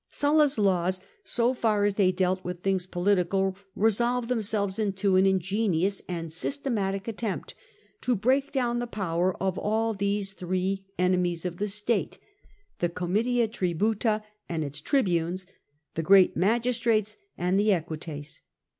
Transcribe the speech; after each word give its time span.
^^ulla's 0.11 0.57
laws, 0.57 0.99
so 1.23 1.53
far 1.53 1.85
as 1.85 1.93
they 1.93 2.11
dealt 2.11 2.43
with 2.43 2.61
things 2.63 2.87
poEtical, 2.87 3.55
resolve 3.75 4.29
themselves 4.29 4.79
into 4.79 5.15
an 5.15 5.27
ingenious 5.27 6.01
and 6.09 6.33
systematic 6.33 7.03
^erdpf'to 7.03 8.19
break 8.19 8.51
down 8.51 8.79
the 8.79 8.87
power 8.87 9.37
of 9.37 9.59
all 9.59 9.93
these 9.93 10.33
three 10.33 10.87
enemies 10.97 11.43
pf 11.43 11.53
tbe 11.59 11.69
Senate— 11.69 12.19
the 12.79 12.89
Comitia 12.89 13.47
Tributa 13.47 14.23
and 14.49 14.63
ifsi 14.63 14.81
tribunes, 14.83 15.45
the 15.93 16.01
great 16.01 16.35
magistrates, 16.35 17.15
and 17.37 17.59
the 17.59 17.69
equites. 17.71 18.41